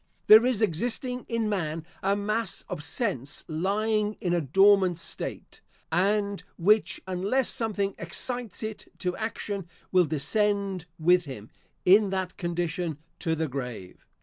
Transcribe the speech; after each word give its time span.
There 0.25 0.47
is 0.47 0.63
existing 0.63 1.27
in 1.29 1.47
man, 1.47 1.85
a 2.01 2.15
mass 2.15 2.63
of 2.67 2.83
sense 2.83 3.45
lying 3.47 4.17
in 4.19 4.33
a 4.33 4.41
dormant 4.41 4.97
state, 4.97 5.61
and 5.91 6.43
which, 6.57 6.99
unless 7.05 7.49
something 7.49 7.93
excites 7.99 8.63
it 8.63 8.87
to 8.97 9.15
action, 9.15 9.67
will 9.91 10.05
descend 10.05 10.87
with 10.97 11.25
him, 11.25 11.51
in 11.85 12.09
that 12.09 12.35
condition, 12.35 12.97
to 13.19 13.35
the 13.35 13.47
grave. 13.47 14.03